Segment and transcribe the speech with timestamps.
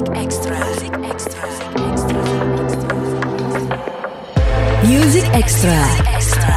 [0.00, 0.56] Music Extra.
[0.56, 1.44] Music Extra.
[4.80, 6.56] Music Extra.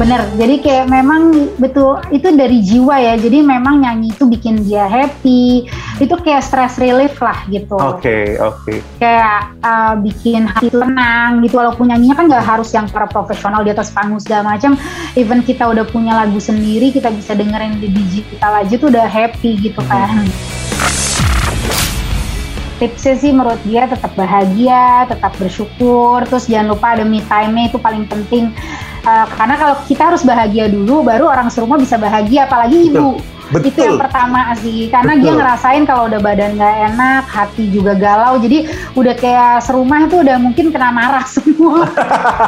[0.00, 3.20] Bener, jadi kayak memang betul itu dari jiwa ya.
[3.20, 5.68] Jadi memang nyanyi itu bikin dia happy,
[6.00, 7.76] itu kayak stress relief lah gitu.
[7.76, 8.80] Oke, oke.
[8.96, 11.60] Kayak uh, bikin hati tenang gitu.
[11.60, 14.80] Walaupun nyanyinya kan nggak harus yang para profesional di atas panggung segala macam.
[15.12, 19.60] Even kita udah punya lagu sendiri, kita bisa dengerin di digital aja tuh udah happy
[19.60, 20.24] gitu kan.
[22.76, 27.80] Tipsnya sih menurut dia tetap bahagia, tetap bersyukur, terus jangan lupa ada me time-nya itu
[27.80, 28.52] paling penting.
[29.06, 33.16] Uh, karena kalau kita harus bahagia dulu, baru orang serumah bisa bahagia, apalagi ibu.
[33.46, 33.70] Betul.
[33.70, 35.38] Itu yang pertama sih, karena dia Betul.
[35.38, 38.66] ngerasain kalau udah badan nggak enak, hati juga galau, jadi
[38.98, 41.86] udah kayak serumah itu udah mungkin kena marah semua,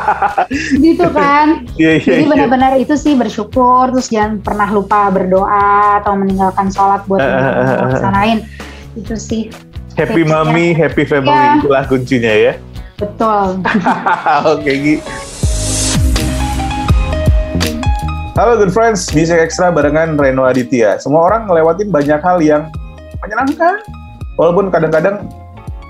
[0.84, 1.64] gitu kan.
[1.78, 2.30] Iya, iya, Jadi iya.
[2.34, 7.46] benar-benar itu sih bersyukur, terus jangan pernah lupa berdoa atau meninggalkan sholat buat eh, eh,
[7.46, 7.78] eh.
[7.78, 8.38] melaksanain.
[8.98, 9.46] Itu sih
[9.98, 10.30] Happy tipsnya.
[10.46, 11.58] mommy, happy family Iya.
[11.58, 12.52] itulah kuncinya ya.
[12.94, 13.48] betul.
[14.54, 14.94] Oke, Gi.
[18.34, 21.02] Halo good friends, Music Extra barengan Reno Aditya.
[21.02, 22.70] Semua orang ngelewatin banyak hal yang
[23.18, 23.82] menyenangkan.
[24.38, 25.26] Walaupun kadang-kadang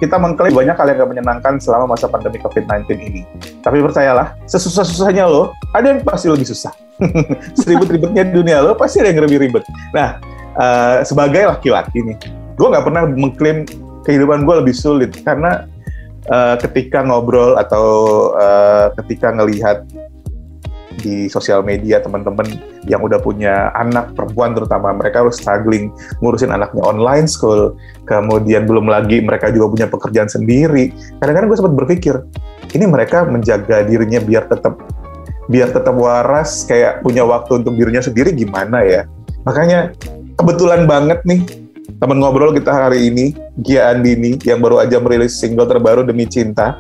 [0.01, 3.23] kita mengklaim banyak hal yang gak menyenangkan selama masa pandemi COVID-19 ini.
[3.61, 6.73] Tapi percayalah, sesusah-susahnya lo, ada yang pasti lebih susah.
[7.61, 9.69] Seribet-ribetnya dunia lo, pasti ada yang lebih ribet.
[9.93, 10.17] Nah,
[10.57, 12.17] eh, sebagai laki-laki nih,
[12.57, 13.69] gue nggak pernah mengklaim
[14.09, 15.13] kehidupan gue lebih sulit.
[15.21, 15.69] Karena
[16.25, 17.87] eh, ketika ngobrol atau
[18.41, 19.85] eh, ketika ngelihat
[20.99, 22.59] di sosial media teman-teman
[22.91, 28.91] yang udah punya anak perempuan terutama mereka harus struggling ngurusin anaknya online school kemudian belum
[28.91, 30.91] lagi mereka juga punya pekerjaan sendiri.
[31.23, 32.15] Kadang-kadang gue sempat berpikir
[32.75, 34.75] ini mereka menjaga dirinya biar tetap
[35.49, 39.07] biar tetap waras kayak punya waktu untuk dirinya sendiri gimana ya?
[39.47, 39.95] Makanya
[40.37, 43.33] kebetulan banget nih teman ngobrol kita hari ini
[43.65, 46.77] Gia Andini yang baru aja merilis single terbaru Demi Cinta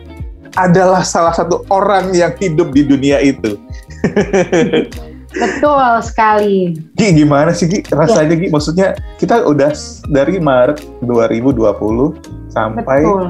[0.53, 3.57] adalah salah satu orang yang hidup di dunia itu.
[5.29, 6.73] Betul sekali.
[6.97, 8.49] Gi gimana sih Gi rasanya Gi?
[8.49, 9.71] Maksudnya kita udah
[10.09, 13.25] dari Maret 2020 sampai Betul.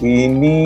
[0.00, 0.58] ini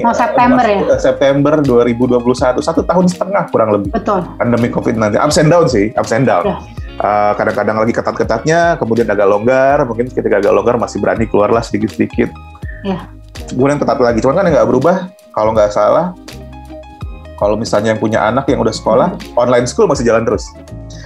[0.00, 0.96] Mau September eh, ya?
[0.96, 4.24] September 2021 satu tahun setengah kurang lebih Betul.
[4.38, 6.46] pandemi COVID-19 ups and down sih ups and down.
[6.46, 6.56] Ya.
[7.00, 12.28] Eh, kadang-kadang lagi ketat-ketatnya, kemudian agak longgar, mungkin ketika agak longgar masih berani keluarlah sedikit-sedikit.
[12.84, 13.08] Ya.
[13.48, 16.12] Kemudian ketat lagi, cuman kan yang nggak berubah, kalau nggak salah,
[17.40, 20.44] kalau misalnya yang punya anak yang udah sekolah, online school masih jalan terus.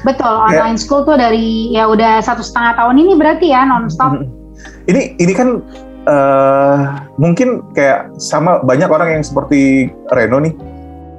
[0.03, 0.35] Betul.
[0.51, 0.67] Ya.
[0.67, 4.19] Online school tuh dari ya udah satu setengah tahun ini berarti ya nonstop.
[4.91, 5.63] Ini ini kan
[6.11, 6.79] eh
[7.23, 10.59] mungkin kayak sama banyak orang yang seperti Reno nih,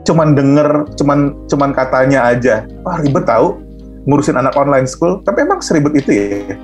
[0.03, 3.64] cuman denger, cuman cuman katanya aja, wah ribet tahu
[4.05, 6.55] ngurusin anak online school, tapi emang seribet itu ya?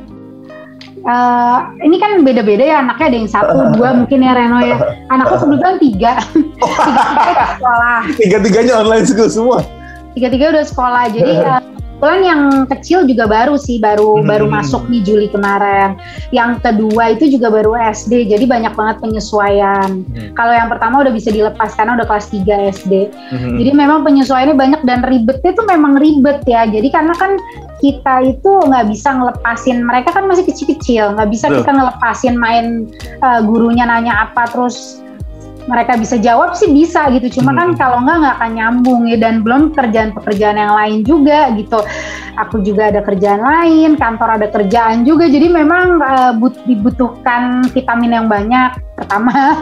[1.02, 4.78] Eh, ini kan beda-beda ya anaknya ada yang satu dua mungkin ya Reno ya.
[5.10, 6.12] Anakku kebetulan tiga,
[6.62, 9.60] tiga tiga sekolah, Tiga-tiganya online school semua.
[10.14, 11.04] tiga tiga udah sekolah.
[11.10, 11.62] Jadi eh,
[12.02, 14.26] kebetulan yang kecil juga baru sih baru Hmm.
[14.26, 16.02] baru masuk nih Juli kemarin.
[16.34, 20.02] Yang kedua itu juga baru SD, jadi banyak banget penyesuaian.
[20.02, 20.34] Hmm.
[20.34, 23.06] Kalau yang pertama udah bisa dilepas karena udah kelas 3 SD.
[23.06, 23.54] Mhm.
[23.62, 26.66] Jadi memang penyesuaiannya banyak dan ribetnya tuh memang ribet ya.
[26.66, 27.38] Jadi karena kan
[27.78, 31.58] kita itu nggak bisa ngelepasin mereka kan masih kecil-kecil, nggak bisa Betul.
[31.62, 32.66] kita ngelepasin main
[33.22, 35.06] uh, gurunya nanya apa terus
[35.72, 37.40] mereka bisa jawab sih bisa gitu.
[37.40, 37.80] Cuma kan Hmm.
[37.80, 41.80] kalau nggak nggak akan nyambung ya dan belum pekerjaan-pekerjaan yang lain juga gitu.
[42.36, 45.32] Aku juga ada kerjaan lain, kantor ada kerjaan juga.
[45.32, 48.76] Jadi memang uh, but- dibutuhkan vitamin yang banyak.
[48.92, 49.34] Pertama,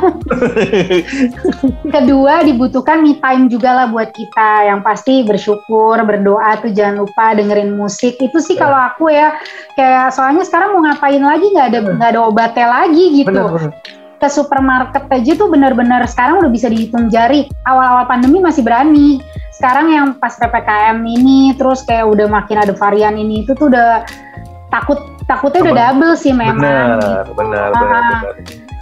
[1.95, 7.33] Kedua dibutuhkan me time juga lah buat kita yang pasti bersyukur, berdoa tuh jangan lupa
[7.33, 8.19] dengerin musik.
[8.19, 8.67] Itu sih Ya.
[8.67, 9.39] kalau aku ya
[9.73, 13.31] kayak soalnya sekarang mau ngapain lagi nggak ada nggak ada obatnya lagi gitu.
[13.31, 13.71] Bener, bener.
[14.19, 17.47] Ke supermarket aja tuh benar-benar sekarang udah bisa dihitung jari.
[17.63, 19.23] Awal-awal pandemi masih berani.
[19.55, 24.03] Sekarang yang pas PPKM ini terus kayak udah makin ada varian ini itu tuh udah
[24.71, 26.59] takut takutnya udah double sih memang.
[26.59, 27.31] Benar, gitu.
[27.37, 28.33] benar, Ah, benar, benar.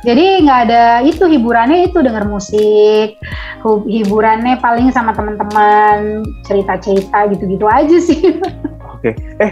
[0.06, 3.18] Jadi nggak ada itu hiburannya itu denger musik,
[3.66, 8.40] hiburannya paling sama teman-teman cerita-cerita gitu-gitu aja sih.
[8.96, 9.18] Oke.
[9.42, 9.52] Eh,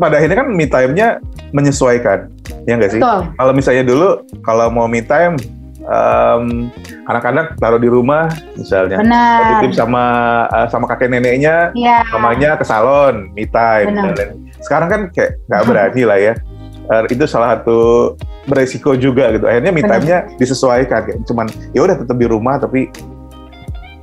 [0.00, 2.32] pada akhirnya kan me time-nya menyesuaikan,
[2.64, 3.00] ya nggak sih?
[3.02, 4.08] Kalau misalnya dulu,
[4.42, 5.34] kalau mau me time,
[5.80, 6.68] em,
[7.06, 9.00] anak-anak taruh di rumah, misalnya.
[9.00, 9.64] Benar.
[9.64, 10.04] Titip sama
[10.48, 12.04] eh, sama kakek neneknya, Iya.
[12.14, 13.90] mamanya ke salon, me time.
[13.94, 14.12] Benar.
[14.16, 14.28] dan.
[14.60, 16.34] Sekarang kan kayak nggak berani lah ya.
[16.90, 18.12] Eh, itu salah satu
[18.50, 19.46] beresiko juga gitu.
[19.46, 22.90] Akhirnya me time-nya disesuaikan kayak cuman ya udah tetap di rumah tapi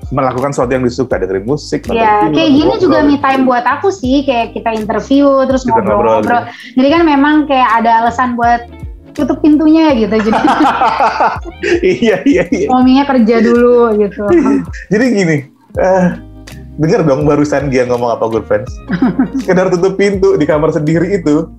[0.08, 2.84] melakukan sesuatu yang disuka dengerin musik Ya, film, kayak gini ngobrol.
[2.84, 6.44] juga me time buat aku sih, kayak kita interview terus Kita ngobrol, ngobrol-ngobrol.
[6.80, 8.64] Jadi kan memang kayak ada alasan buat
[9.12, 10.30] tutup pintunya gitu jadi
[12.06, 12.68] iya iya iya.
[12.70, 14.30] mominya kerja dulu gitu
[14.94, 15.38] Jadi gini,
[15.74, 16.06] eh
[16.78, 18.70] denger dong barusan dia ngomong apa good friends.
[19.42, 21.50] Sekedar tutup pintu di kamar sendiri itu,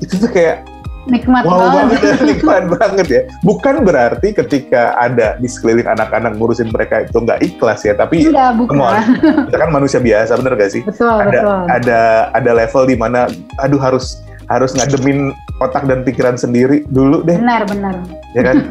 [0.00, 0.64] itu tuh kayak
[1.06, 1.98] nikmat wow banget banget.
[2.06, 3.22] ya, nikmat banget ya.
[3.42, 8.58] Bukan berarti ketika ada di sekeliling anak-anak ngurusin mereka itu nggak ikhlas ya, tapi enggak
[8.66, 10.82] come on, bukan kita kan manusia biasa, bener gak sih?
[10.82, 11.60] betul ada betul.
[11.70, 12.00] ada
[12.34, 13.30] ada level di mana
[13.62, 17.38] aduh harus harus ngademin otak dan pikiran sendiri dulu deh.
[17.38, 17.94] Benar benar.
[18.34, 18.56] Ya kan?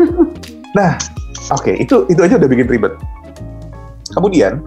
[0.76, 1.00] Nah
[1.56, 2.92] oke itu itu aja udah bikin ribet.
[4.12, 4.60] Kemudian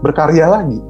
[0.00, 0.80] berkarya lagi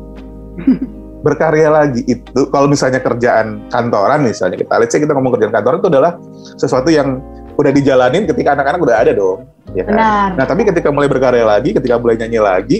[1.22, 5.78] berkarya lagi itu kalau misalnya kerjaan kantoran misalnya kita let's say kita ngomong kerjaan kantoran
[5.78, 6.18] itu adalah
[6.58, 7.22] sesuatu yang
[7.54, 11.44] udah dijalanin ketika anak-anak udah ada dong ya kan benar Nah, tapi ketika mulai berkarya
[11.46, 12.78] lagi, ketika mulai nyanyi lagi,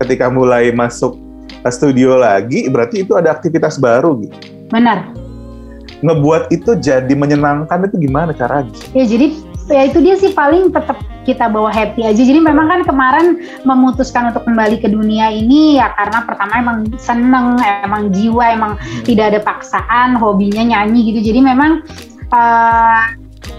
[0.00, 1.18] ketika mulai masuk
[1.68, 4.36] studio lagi, berarti itu ada aktivitas baru gitu.
[4.72, 5.12] benar
[6.02, 8.74] Ngebuat itu jadi menyenangkan itu gimana caranya?
[8.90, 9.38] ya jadi
[9.72, 12.18] ya itu dia sih paling tetap kita bawa happy aja.
[12.18, 13.26] Jadi memang kan kemarin
[13.62, 18.72] memutuskan untuk kembali ke dunia ini ya karena pertama emang seneng emang jiwa emang
[19.06, 21.32] tidak ada paksaan hobinya nyanyi gitu.
[21.32, 21.82] Jadi memang
[22.30, 23.02] eh,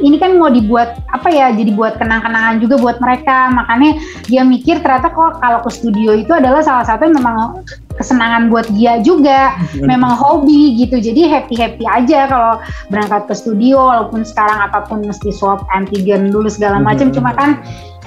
[0.01, 3.53] ini kan mau dibuat apa ya jadi buat kenang-kenangan juga buat mereka.
[3.53, 7.61] Makanya dia mikir ternyata kok kalau ke studio itu adalah salah satu yang memang
[7.99, 9.53] kesenangan buat dia juga.
[9.77, 10.97] Memang hobi gitu.
[10.97, 12.53] Jadi happy happy aja kalau
[12.89, 17.13] berangkat ke studio walaupun sekarang apa pun mesti swab antigen dulu segala macam.
[17.13, 17.61] Cuma kan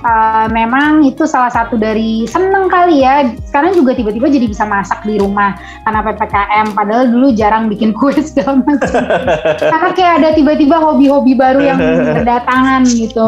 [0.06, 3.26] uh, memang itu salah satu dari seneng kali ya.
[3.50, 8.14] Sekarang juga tiba-tiba jadi bisa masak di rumah karena ppkm padahal dulu jarang bikin kue
[8.22, 9.02] segala macam
[9.58, 11.78] karena kayak ada tiba-tiba hobi-hobi baru yang
[12.16, 13.26] berdatangan gitu.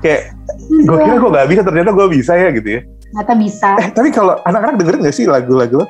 [0.00, 0.32] Kayak
[0.68, 2.82] gue kira gue gak bisa, ternyata gue bisa ya gitu ya.
[3.14, 3.70] ternyata bisa.
[3.78, 5.86] Eh, tapi kalau anak-anak dengerin gak sih lagu-lagu lo?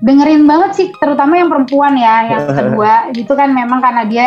[0.00, 3.12] dengerin banget sih terutama yang perempuan ya yang kedua.
[3.12, 4.26] Gitu kan memang karena dia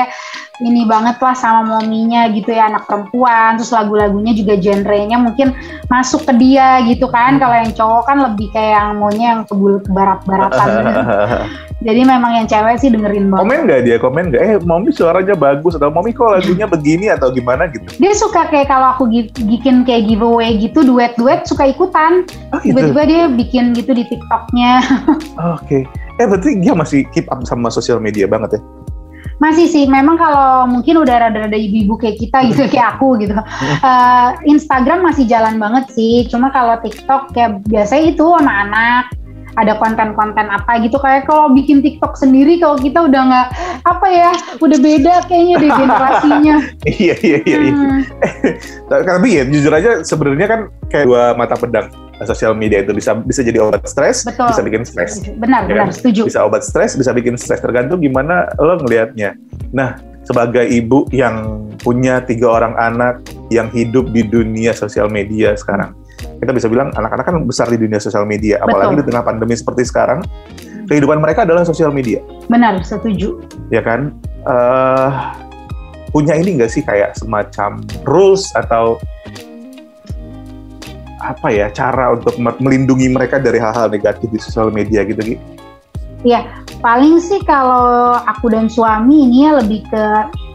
[0.62, 5.50] ini banget lah sama mominya gitu ya anak perempuan terus lagu-lagunya juga genrenya mungkin
[5.90, 9.82] masuk ke dia gitu kan kalau yang cowok kan lebih kayak yang maunya yang kebul
[9.82, 10.70] kebarat-baratan
[11.90, 13.98] jadi memang yang cewek sih dengerin banget komen gak dia?
[13.98, 14.42] Komen gak?
[14.46, 17.90] Eh, Mommy suaranya bagus atau Mommy kok lagunya begini atau gimana gitu?
[17.98, 19.10] dia suka kayak kalau aku
[19.50, 22.78] bikin kayak giveaway gitu duet-duet suka ikutan Oh gitu.
[22.78, 24.86] tiba-tiba dia bikin gitu di tiktoknya
[25.58, 25.90] Oke.
[26.22, 28.83] Eh berarti dia masih keep up sama sosial media banget ya?
[29.42, 33.34] Masih sih, memang kalau mungkin udah rada-rada ibu-ibu kayak kita gitu, kayak aku gitu.
[33.82, 39.04] Eh, Instagram masih jalan banget sih, cuma kalau TikTok kayak biasanya itu sama anak
[39.54, 43.48] ada konten-konten apa gitu kayak kalau bikin TikTok sendiri kalau kita udah nggak
[43.86, 46.56] apa ya udah beda kayaknya deh generasinya.
[46.98, 47.58] iya iya iya.
[47.62, 47.74] iya.
[47.74, 48.02] Hmm,
[49.14, 50.60] Tapi ya jujur aja sebenarnya kan
[50.90, 51.90] kayak dua mata pedang
[52.26, 54.50] sosial media itu bisa bisa jadi obat stres, Betul.
[54.52, 55.22] bisa bikin stres.
[55.38, 55.88] benar Ya kan?
[55.88, 56.22] benar setuju.
[56.28, 59.36] Bisa obat stres, bisa bikin stres tergantung gimana lo ngelihatnya.
[59.72, 63.20] Nah, sebagai ibu yang punya tiga orang anak
[63.52, 65.92] yang hidup di dunia sosial media sekarang,
[66.40, 69.00] kita bisa bilang anak-anak kan besar di dunia sosial media, apalagi Betul.
[69.00, 70.20] di tengah pandemi seperti sekarang,
[70.88, 73.40] kehidupan mereka adalah sosial media, Benar setuju.
[73.72, 74.16] ya kan?
[74.44, 75.10] Eh,
[76.12, 79.02] punya ini nggak sih kayak semacam rules atau
[81.24, 85.36] apa ya cara untuk me- melindungi mereka dari hal-hal negatif di sosial media gitu Gi?
[86.84, 90.04] Paling sih kalau aku dan suami ini ya lebih ke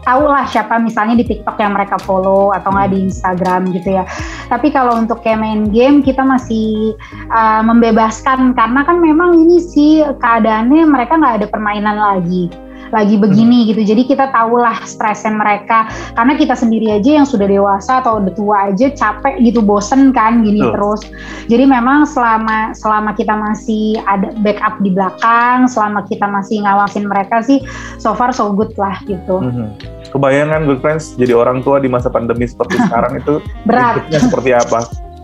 [0.05, 4.05] tahu lah siapa misalnya di TikTok yang mereka follow atau nggak di Instagram gitu ya.
[4.45, 6.93] Tapi kalau untuk kayak main game kita masih
[7.33, 12.53] uh, membebaskan karena kan memang ini sih keadaannya mereka nggak ada permainan lagi
[12.89, 13.81] lagi begini gitu.
[13.85, 18.57] Jadi kita tahulah stresnya mereka karena kita sendiri aja yang sudah dewasa atau udah tua
[18.71, 20.73] aja capek gitu, bosen kan gini Betul.
[20.75, 21.01] terus.
[21.49, 27.41] Jadi memang selama selama kita masih ada backup di belakang, selama kita masih ngawasin mereka
[27.41, 27.61] sih
[27.97, 29.41] so far so good lah gitu.
[29.41, 29.99] Mhm.
[30.09, 34.01] Kebayangan good friends jadi orang tua di masa pandemi seperti sekarang itu Berat.
[34.01, 34.79] hidupnya seperti apa?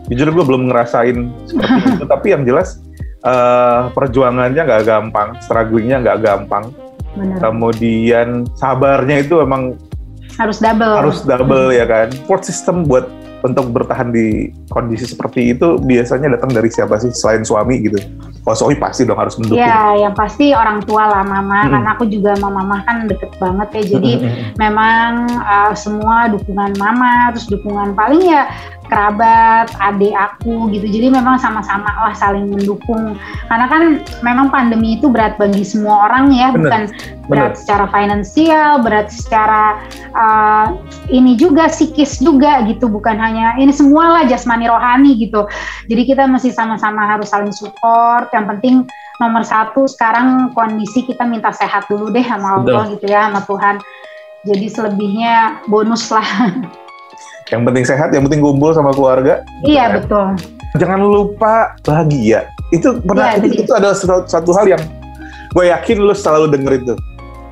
[0.05, 1.17] Jujur gue belum ngerasain
[1.50, 2.77] seperti itu, tapi yang jelas
[3.25, 6.69] eh, perjuangannya nggak gampang, strugglingnya nggak gampang.
[7.15, 7.38] Bener.
[7.39, 8.27] Kemudian
[8.60, 9.75] sabarnya itu emang
[10.36, 10.95] Harus double.
[11.00, 12.12] harus double ya kan.
[12.12, 13.07] Support system buat
[13.45, 18.01] untuk bertahan di kondisi seperti itu biasanya datang dari siapa sih selain suami gitu?
[18.41, 19.62] Kalau suami pasti dong harus mendukung.
[19.62, 21.65] Ya, yang pasti orang tua lah mama.
[21.65, 21.72] Mm-mm.
[21.77, 23.84] Karena aku juga sama mama kan deket banget ya.
[23.98, 24.12] Jadi
[24.57, 28.50] memang uh, semua dukungan mama, terus dukungan paling ya
[28.88, 30.86] kerabat, adik aku gitu.
[30.88, 33.18] Jadi memang sama-sama lah saling mendukung.
[33.50, 33.84] Karena kan
[34.22, 37.25] memang pandemi itu berat bagi semua orang ya, Bener, bukan bener.
[37.30, 39.82] berat secara finansial, berat secara
[40.13, 40.68] uh,
[41.10, 45.50] ini juga psikis juga gitu, bukan hanya ini semua lah jasmani rohani gitu.
[45.89, 48.30] Jadi kita mesti sama-sama harus saling support.
[48.32, 48.75] Yang penting
[49.18, 53.77] nomor satu sekarang kondisi kita minta sehat dulu deh sama Allah gitu ya, sama Tuhan.
[54.46, 56.22] jadi selebihnya bonus lah.
[57.54, 59.46] Yang penting sehat, yang penting kumpul sama keluarga.
[59.66, 60.02] iya Kan?
[60.02, 60.25] betul.
[60.75, 62.50] Jangan lupa bahagia.
[62.74, 64.82] Itu pernah Iya, itu, itu itu adalah satu, satu hal yang
[65.56, 66.94] gue yakin lu selalu denger itu.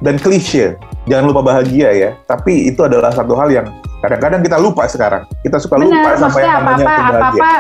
[0.04, 0.76] Dan klise,
[1.08, 2.10] jangan lupa bahagia ya.
[2.28, 3.68] Tapi itu adalah satu hal yang
[4.04, 5.24] kadang-kadang kita lupa sekarang.
[5.46, 7.52] Kita suka lupa Benar, sama yang namanya apa-apa apa-apa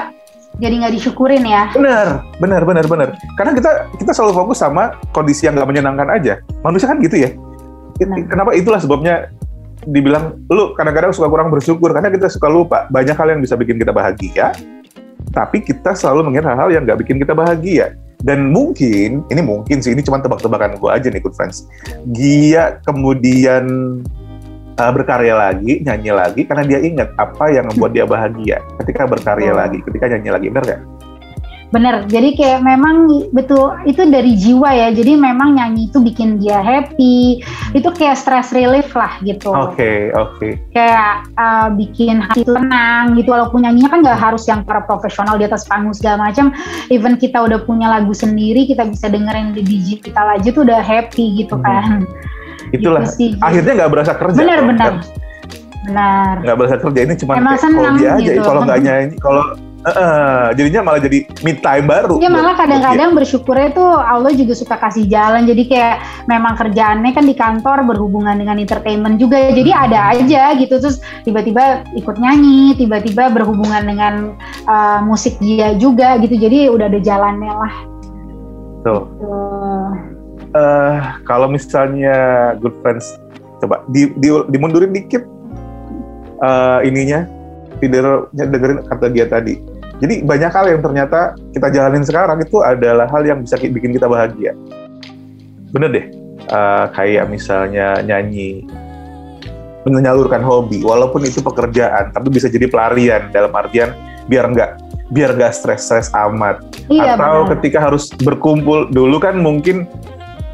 [0.61, 1.65] jadi nggak disyukurin ya.
[1.73, 3.09] Benar, benar, benar, benar.
[3.33, 6.33] Karena kita kita selalu fokus sama kondisi yang nggak menyenangkan aja.
[6.61, 7.29] Manusia kan gitu ya.
[7.97, 8.29] Benar.
[8.29, 9.33] Kenapa itulah sebabnya
[9.87, 13.79] dibilang lu kadang-kadang suka kurang bersyukur karena kita suka lupa banyak hal yang bisa bikin
[13.79, 14.55] kita bahagia,
[15.33, 17.97] tapi kita selalu mengingat hal-hal yang nggak bikin kita bahagia.
[18.23, 21.67] Dan mungkin, ini mungkin sih, ini cuma tebak-tebakan gue aja nih, good friends.
[22.15, 23.67] Gia kemudian
[24.79, 29.51] uh, berkarya lagi, nyanyi lagi, karena dia ingat apa yang membuat dia bahagia ketika berkarya
[29.51, 29.59] Oh.
[29.59, 30.81] lagi, ketika nyanyi lagi, bener nggak?
[31.73, 32.95] Bener, jadi kayak memang
[33.33, 34.93] betul itu dari jiwa ya.
[34.93, 37.41] Jadi memang nyanyi itu bikin dia happy,
[37.73, 39.49] itu kayak stress relief lah gitu.
[39.49, 40.53] Oke, oke.
[40.69, 43.25] Kayak uh, bikin hati tenang gitu.
[43.27, 46.53] Walaupun nyanyinya kan nggak harus yang para profesional di atas panggung segala macam.
[46.87, 51.41] Even kita udah punya lagu sendiri, kita bisa dengerin di digital aja tuh udah happy
[51.41, 51.65] gitu Hmm.
[51.65, 51.89] kan.
[52.69, 53.01] Itulah.
[53.03, 53.29] Gitu sih.
[53.41, 54.37] Akhirnya nggak berasa kerja.
[54.37, 54.91] bener kalau bener.
[54.93, 55.21] nggak-
[55.83, 56.35] Benar.
[56.39, 57.49] Nggak berasa kerja ini cuma hobi
[58.05, 58.15] aja.
[58.15, 58.39] gitu.
[58.39, 59.43] Kalau nggak nyanyi, kalau
[59.85, 62.17] eh, jadinya malah jadi me time baru.
[62.23, 65.43] Ya malah kadang-kadang bersyukurnya tuh Allah juga suka kasih jalan.
[65.43, 65.95] Jadi kayak
[66.31, 69.51] memang kerjaannya kan di kantor berhubungan dengan entertainment juga.
[69.51, 69.83] Jadi Hmm.
[69.89, 74.13] ada aja gitu terus tiba-tiba ikut nyanyi, tiba-tiba berhubungan dengan
[74.65, 76.35] uh, musik dia juga gitu.
[76.39, 77.73] Jadi udah ada jalannya lah.
[78.83, 79.03] Tuh.
[80.53, 83.17] Eh, kalau misalnya good friends,
[83.57, 85.25] coba di, di, dimundurin dikit
[86.45, 87.25] eh, ininya,
[87.81, 89.57] videonya dengerin kata dia tadi.
[89.97, 91.19] Jadi banyak hal yang ternyata
[91.51, 94.53] kita jalanin sekarang itu adalah hal yang bisa ki- bikin kita bahagia.
[95.69, 96.05] Bener deh,
[96.43, 98.67] Eh, kayak misalnya nyanyi,
[99.83, 103.95] menyalurkan hobi, walaupun itu pekerjaan, tapi bisa jadi pelarian dalam artian
[104.27, 104.71] biar nggak
[105.11, 107.59] biar nggak stres-stres amat Iya atau benar.
[107.59, 109.83] ketika harus berkumpul dulu kan mungkin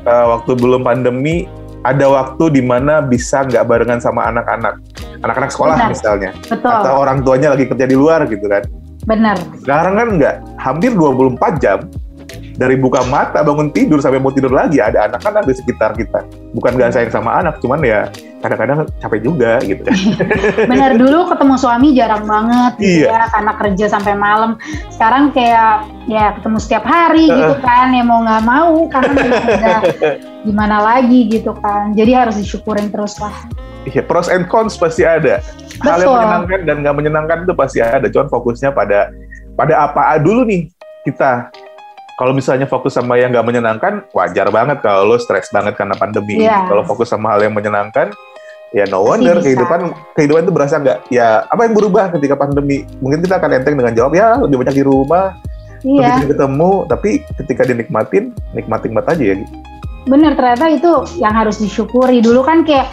[0.03, 1.45] uh, waktu belum pandemi
[1.81, 4.81] ada waktu di mana bisa nggak barengan sama anak-anak
[5.21, 5.89] anak-anak sekolah Benar.
[5.89, 8.65] misalnya Betul, atau orang tuanya lagi kerja di luar gitu kan
[9.09, 9.37] benar.
[9.65, 11.79] sekarang kan nggak hampir 24 jam
[12.59, 16.75] dari buka mata bangun tidur sampai mau tidur lagi ada anak-anak di sekitar kita bukan
[16.75, 18.11] nggak sayang sama anak cuman ya
[18.43, 19.95] kadang-kadang capek juga gitu kan
[20.71, 23.11] Benar dulu ketemu suami jarang banget gitu Iya.
[23.11, 24.55] ya karena kerja sampai malam.
[24.87, 29.11] Sekarang kayak ya ketemu setiap hari gitu kan ya mau nggak mau karena
[29.59, 29.79] udah
[30.47, 31.91] gimana lagi gitu kan.
[31.91, 33.35] Jadi harus disyukurin terus lah.
[33.87, 35.39] Iya, pros and cons pasti ada.
[35.79, 36.15] Hal yang Betul.
[36.19, 38.07] menyenangkan dan nggak menyenangkan itu pasti ada.
[38.11, 39.13] Cuman fokusnya pada
[39.55, 40.67] pada apa dulu nih
[41.07, 41.47] kita.
[42.19, 46.43] Kalau misalnya fokus sama yang nggak menyenangkan, wajar banget kalau lo stres banget karena pandemi.
[46.43, 46.67] Iya.
[46.67, 48.11] Kalau fokus sama hal yang menyenangkan,
[48.75, 49.47] ya no wonder bisa.
[49.47, 51.07] kehidupan kehidupan itu berasa nggak.
[51.07, 52.83] Ya apa yang berubah ketika pandemi?
[52.99, 55.31] Mungkin kita akan enteng dengan jawab ya lebih banyak di rumah,
[55.79, 56.71] lebih Iya, sering ketemu.
[56.91, 57.09] Tapi
[57.39, 59.35] ketika dinikmatin, nikmatin banget aja ya.
[60.07, 62.23] bener ternyata itu yang harus disyukuri.
[62.23, 62.89] Dulu kan kayak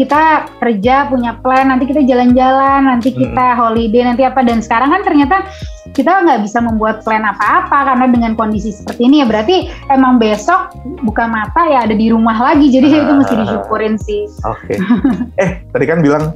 [0.00, 3.20] kita kerja punya plan, nanti kita jalan-jalan, nanti Hmm.
[3.20, 4.40] kita holiday, nanti apa.
[4.40, 5.44] Dan sekarang kan ternyata
[5.92, 10.72] kita nggak bisa membuat plan apa-apa karena dengan kondisi seperti ini ya berarti emang besok
[11.04, 12.72] buka mata ya ada di rumah lagi.
[12.72, 13.40] Jadi itu mesti Ah.
[13.44, 14.24] disyukurin sih.
[14.48, 14.80] Oke.
[15.44, 16.32] eh tadi kan bilang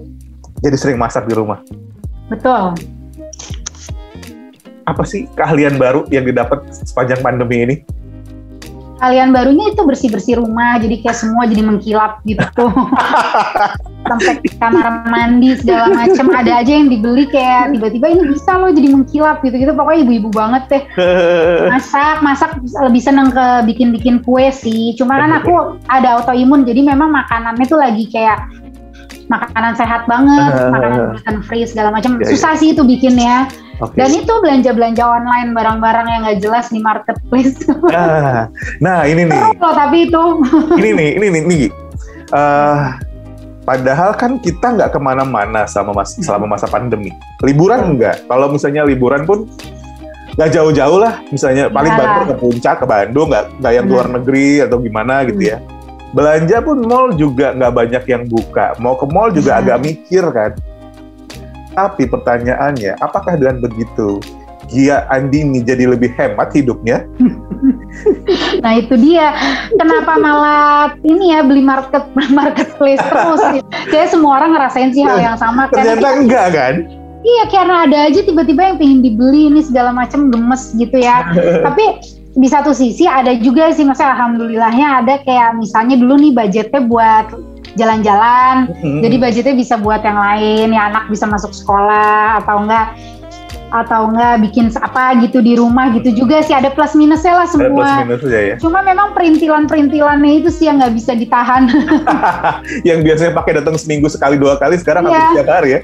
[0.60, 1.64] jadi sering masak di rumah.
[2.28, 2.76] Betul.
[4.84, 7.74] apa sih keahlian baru yang didapat sepanjang pandemi ini?
[9.04, 12.72] Kalian barunya itu bersih-bersih rumah, jadi kayak semua jadi mengkilap gitu.
[14.08, 18.88] Sampai kamar mandi segala macam ada aja yang dibeli kayak tiba-tiba ini bisa loh jadi
[18.96, 19.76] mengkilap gitu-gitu.
[19.76, 20.82] Pokoknya ibu-ibu banget deh.
[21.76, 24.96] Masak, masak lebih seneng ke bikin-bikin kue sih.
[24.96, 28.40] Cuma kan aku ada autoimun, jadi memang makanannya tuh lagi kayak
[29.28, 32.16] makanan sehat banget, makanan gluten free segala macam.
[32.20, 33.52] Ya, Susah sih itu bikinnya.
[33.82, 33.98] Oke.
[33.98, 37.58] Dan itu belanja-belanja online barang-barang yang nggak jelas di marketplace.
[37.90, 38.46] Nah,
[38.84, 40.24] nah ini nih, loh tapi itu.
[40.80, 41.64] ini nih, ini nih, nih.
[42.30, 42.78] Eh,
[43.66, 47.10] padahal kan kita nggak ke mana-mana selama mas, selama masa pandemi.
[47.42, 48.22] Liburan enggak.
[48.30, 49.50] Kalau misalnya liburan pun
[50.38, 51.18] nggak jauh-jauh lah.
[51.34, 51.98] Misalnya paling Iya.
[51.98, 55.58] banter ke puncak, ke Bandung, nggak nggak yang luar negeri atau gimana gitu ya.
[56.14, 58.78] Belanja pun mall juga nggak banyak yang buka.
[58.78, 59.62] Mau ke mall juga Iya.
[59.66, 60.52] agak mikir kan.
[61.74, 64.22] Tapi pertanyaannya, apakah dengan begitu
[64.72, 67.04] Gia Andini jadi lebih hemat hidupnya?
[68.60, 69.32] Nah itu dia.
[69.78, 72.04] Kenapa malah ini ya beli market
[72.38, 73.40] marketplace terus?
[73.88, 75.70] Kayak semua orang ngerasain sih hal yang sama.
[75.72, 76.74] Karena Ternyata enggak kan?
[77.24, 81.24] Iya karena ada aja tiba-tiba yang pengen dibeli ini segala macam gemes gitu ya.
[81.66, 81.84] Tapi
[82.34, 87.26] di satu sisi ada juga sih maksudnya alhamdulillahnya ada kayak misalnya dulu nih budgetnya buat
[87.74, 88.68] jalan-jalan.
[88.78, 89.00] Hmm.
[89.00, 92.92] Jadi budgetnya bisa buat yang lain, ya anak bisa masuk sekolah atau enggak
[93.74, 97.58] atau enggak bikin apa gitu di rumah gitu juga sih ada plus minusnya lah ada
[97.74, 98.06] plus semua.
[98.06, 98.56] minus aja ya.
[98.62, 101.66] Cuma memang perintilan-perintilannya itu sih yang nggak bisa ditahan.
[102.88, 105.10] yang biasanya pakai datang seminggu sekali dua kali sekarang Iya.
[105.10, 105.80] hampir setiap hari ya.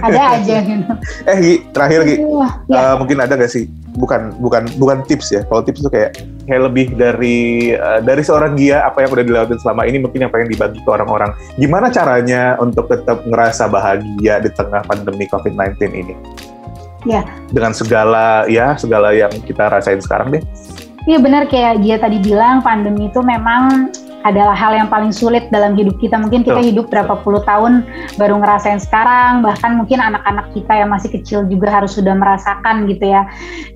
[0.00, 0.92] ada aja gitu.
[1.30, 2.96] Eh Gi, terakhir Gi, Wah, ya.
[2.96, 5.42] Mungkin ada gak sih bukan bukan bukan tips ya.
[5.48, 9.58] Kalau tips itu kayak kayak lebih dari eh, dari seorang Gia apa yang udah dilakukan
[9.60, 11.32] selama ini mungkin yang pengen dibagi ke orang-orang.
[11.56, 16.16] Gimana caranya untuk tetap ngerasa bahagia di tengah pandemi COVID-19 ini?
[17.06, 17.22] Ya.
[17.54, 20.42] dengan segala ya segala yang kita rasain sekarang deh.
[21.06, 21.46] Iya benar.
[21.46, 23.94] Kayak dia tadi bilang pandemi itu memang
[24.26, 26.18] adalah hal yang paling sulit dalam hidup kita.
[26.18, 26.68] Mungkin kita Betul.
[26.74, 27.86] hidup berapa puluh tahun
[28.18, 33.06] baru ngerasain sekarang, bahkan mungkin anak-anak kita yang masih kecil juga harus sudah merasakan gitu
[33.06, 33.22] ya.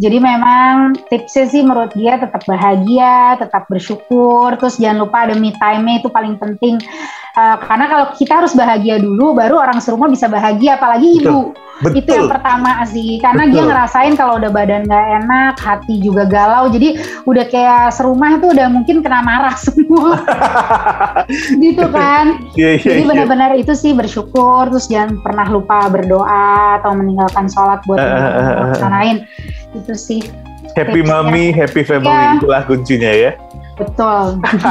[0.03, 5.55] Jadi memang tipsnya sih menurut dia tetap bahagia, tetap bersyukur, terus jangan lupa ada me
[5.55, 6.83] time-nya itu paling penting.
[7.31, 11.55] Eh, karena kalau kita harus bahagia dulu, baru orang serumah bisa bahagia, apalagi ibu.
[11.81, 13.69] Itu yang betul pertama sih, karena dia Betul.
[13.73, 18.69] ngerasain kalau udah badan nggak enak, hati juga galau, jadi udah kayak serumah tuh udah
[18.69, 20.21] mungkin kena marah semua,
[21.65, 22.37] gitu kan.
[22.53, 27.49] iya iya Jadi iya benar-benar itu sih bersyukur, terus jangan pernah lupa berdoa atau meninggalkan
[27.49, 28.57] sholat buat eh, eh, eh, eh.
[28.77, 29.17] laksanain.
[29.73, 30.21] Itu sih
[30.77, 31.23] happy tipsnya.
[31.23, 32.37] mommy happy family Iya.
[32.39, 33.31] itulah kuncinya ya
[33.81, 34.25] betul.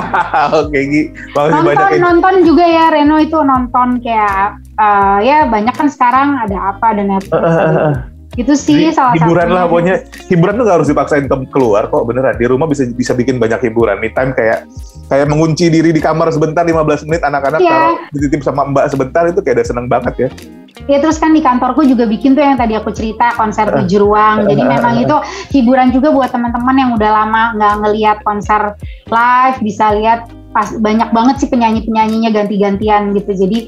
[0.61, 1.01] oke Gi
[1.33, 1.99] makasih banyak nonton ya.
[1.99, 4.41] nonton juga ya Reno itu nonton kayak
[4.77, 7.33] eh, ya banyak kan sekarang ada apa ada Netflix.
[7.33, 7.97] Eh, eh, ada- eh.
[8.37, 9.57] Itu sih salah hiburan satunya.
[9.57, 9.95] lah pokoknya
[10.31, 13.67] hiburan tuh gak harus dipaksain ke- keluar kok beneran di rumah bisa bisa bikin banyak
[13.67, 14.63] hiburan me time kayak
[15.09, 19.41] kayak mengunci diri di kamar sebentar 15 menit anak-anak taruh dititip sama mbak sebentar itu
[19.41, 20.29] kayak udah seneng banget ya
[20.87, 24.47] Ya terus kan di kantorku juga bikin tuh yang tadi aku cerita konser tujuh ruang.
[24.47, 25.11] Jadi memang itu
[25.51, 31.09] hiburan juga buat teman-teman yang udah lama nggak ngelihat konser live bisa lihat pas banyak
[31.13, 33.31] banget sih penyanyi-penyanyinya ganti-gantian gitu.
[33.35, 33.59] Jadi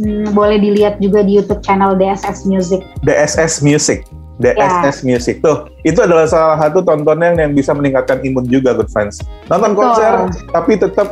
[0.00, 2.80] hmm, boleh dilihat juga di YouTube channel DSS Music.
[3.04, 4.08] DSS Music
[4.42, 5.06] DSS Ya.
[5.06, 9.78] Music tuh itu adalah salah satu tontonan yang bisa meningkatkan imun juga good friends nonton
[9.78, 9.94] Betul.
[9.94, 10.12] konser
[10.50, 11.08] tapi tetap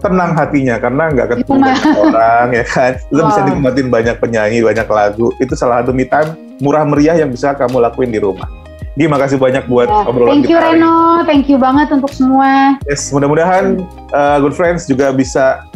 [0.00, 3.48] tenang hatinya karena nggak ketemu Cuma- banyak orang ya kan lo bisa Wah.
[3.48, 7.80] nikmatin banyak penyanyi banyak lagu itu salah satu me time murah meriah yang bisa kamu
[7.80, 8.48] lakuin di rumah
[8.94, 10.86] Gi, makasih banyak buat Ya, obrolan Thank you kita hari ini.
[10.86, 12.78] Reno, thank you banget untuk semua.
[12.86, 13.82] Yes, mudah-mudahan
[14.14, 15.66] uh, good friends juga bisa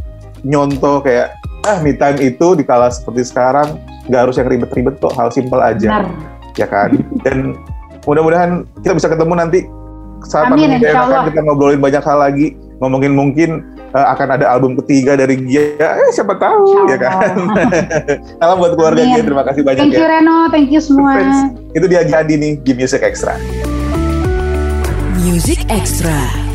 [0.47, 1.35] nyontoh kayak
[1.67, 5.59] ah me time itu di kala seperti sekarang nggak harus yang ribet-ribet kok hal simpel
[5.59, 6.07] aja Benar.
[6.55, 6.95] ya kan
[7.27, 7.59] dan
[8.07, 9.67] mudah-mudahan kita bisa ketemu nanti
[10.27, 13.51] saat Amin, pandemi kita ngobrolin banyak hal lagi ngomongin mungkin
[13.99, 15.99] uh, akan ada album ketiga dari Gia.
[15.99, 17.35] Eh siapa tahu Insya ya kan?
[18.39, 19.15] Salam buat keluarga Amin.
[19.19, 21.19] Gia terima kasih banyak Thank you ya Reno, thank you semua.
[21.19, 21.39] friends,
[21.75, 23.35] itu dia Gi Adi nih di Music Extra.
[25.19, 26.48] Music Extra.